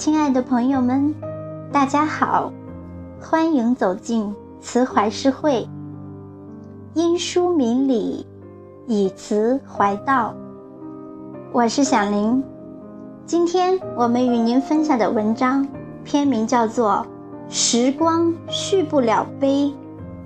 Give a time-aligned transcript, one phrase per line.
[0.00, 1.14] 亲爱的朋友们，
[1.70, 2.50] 大家好，
[3.20, 5.68] 欢迎走进慈怀诗会。
[6.94, 8.26] 因书明理，
[8.86, 10.34] 以词怀道。
[11.52, 12.42] 我是小林，
[13.26, 15.68] 今天我们与您分享的文章
[16.02, 17.06] 篇名叫做
[17.54, 19.70] 《时光续不了杯，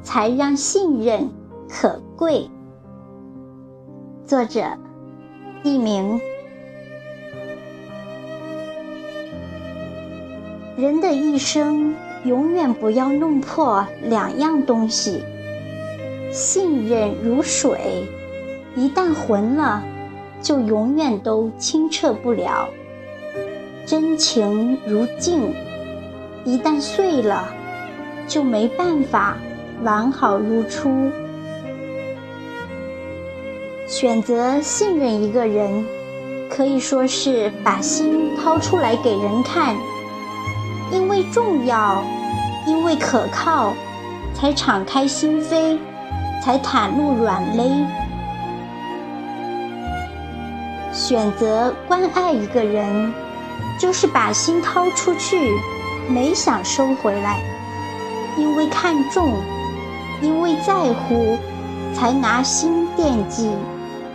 [0.05, 1.29] 才让信任
[1.69, 2.49] 可贵》。
[4.25, 4.63] 作者：
[5.65, 6.21] 佚名。
[10.77, 15.23] 人的一生，永远不要弄破两样东西：
[16.33, 18.05] 信任如水，
[18.75, 19.81] 一旦浑了，
[20.43, 22.67] 就永远都清澈不了；
[23.87, 25.55] 真情如镜，
[26.45, 27.49] 一旦碎了，
[28.27, 29.37] 就没办法
[29.85, 31.09] 完好如初。
[33.87, 35.87] 选择信任一个人，
[36.51, 39.77] 可以说是把心掏出来给人看。
[40.91, 42.03] 因为重要，
[42.67, 43.73] 因为可靠，
[44.35, 45.79] 才敞开心扉，
[46.43, 47.71] 才袒露软肋。
[50.93, 53.13] 选择关爱一个人，
[53.79, 55.51] 就是把心掏出去，
[56.09, 57.41] 没想收回来。
[58.37, 59.33] 因为看重，
[60.21, 61.37] 因为在乎，
[61.95, 63.51] 才拿心惦记，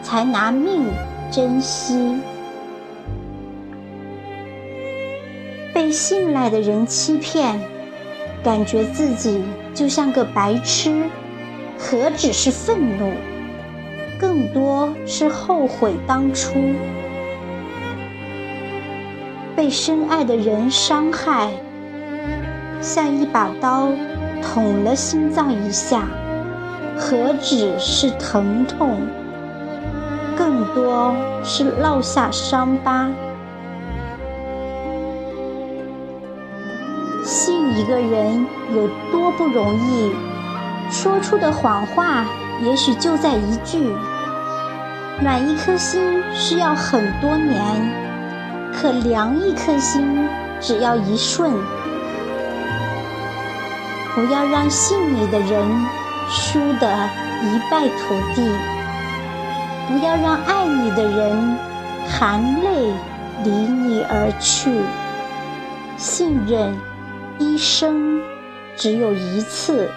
[0.03, 0.86] 才拿命
[1.31, 2.20] 珍惜。
[5.80, 7.58] 被信赖的人欺骗，
[8.44, 9.41] 感觉自己
[9.73, 11.03] 就像个白痴，
[11.77, 13.13] 何止是愤怒，
[14.19, 16.59] 更多是后悔当初。
[19.55, 21.50] 被深爱的人伤害，
[22.81, 23.88] 像一把刀
[24.44, 26.09] 捅了心脏一下，
[26.97, 28.97] 何止是疼痛，
[30.38, 33.09] 更多是烙下伤疤。
[37.29, 40.12] 信一个人有多不容易，
[40.90, 42.25] 说出的谎话
[42.59, 43.95] 也许就在一句。
[45.22, 47.62] 暖一颗心需要很多年，
[48.73, 50.28] 可凉一颗心
[50.59, 51.51] 只要一瞬。
[54.16, 55.63] 不要让信你的人
[56.31, 56.91] 输得
[57.44, 58.51] 一败涂地，
[59.88, 61.56] 不要让爱你的人
[62.07, 62.91] 含泪
[63.44, 64.81] 离你而去。
[65.95, 66.88] 信任。
[67.39, 68.22] 一生
[68.75, 69.89] 只有一次，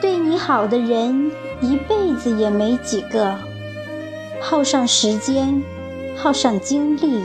[0.00, 3.34] 对你好的人一辈子也没几个，
[4.40, 5.60] 耗上时间，
[6.16, 7.24] 耗上精力。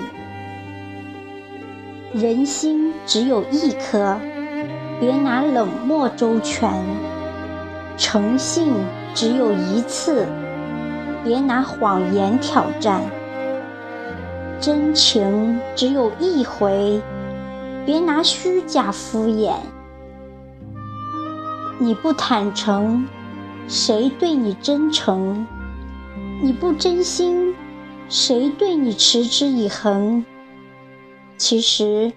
[2.12, 4.18] 人心只有一颗，
[5.00, 6.72] 别拿冷漠周全；
[7.98, 8.74] 诚信
[9.14, 10.26] 只有一次，
[11.24, 13.04] 别拿谎言挑战。
[14.60, 17.02] 真情只有一回，
[17.86, 19.54] 别拿虚假敷衍。
[21.80, 23.08] 你不坦诚，
[23.68, 25.48] 谁对你真诚？
[26.42, 27.56] 你不真心，
[28.10, 30.26] 谁对你持之以恒？
[31.38, 32.12] 其实，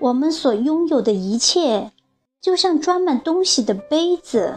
[0.00, 1.92] 我们所拥有的一切，
[2.40, 4.52] 就像装满东西的杯子。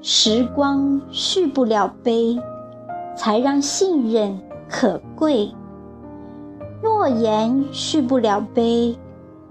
[0.00, 2.38] 时光续不了杯，
[3.16, 5.52] 才让信任可贵。
[6.82, 8.98] 诺言续不了杯，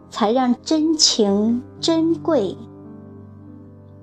[0.09, 2.55] 才让真情珍贵。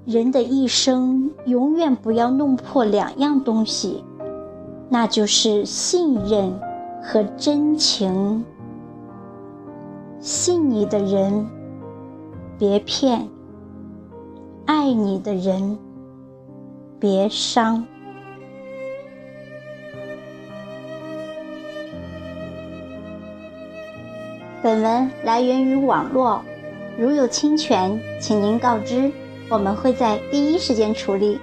[0.04, 4.02] 人的一生，永远不要弄破两样东西，
[4.88, 6.58] 那就是信任
[7.02, 8.44] 和真情。
[10.18, 11.46] 信你的人，
[12.58, 13.28] 别骗；
[14.64, 15.78] 爱你的人，
[16.98, 17.86] 别伤。
[24.62, 26.42] 本文来源于网络，
[26.98, 29.10] 如有侵权，请您告知，
[29.48, 31.40] 我们会在第一时间处理。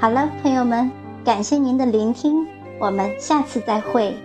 [0.00, 0.90] 好了，朋友们，
[1.24, 2.44] 感谢您的聆听，
[2.80, 4.16] 我们下次再会。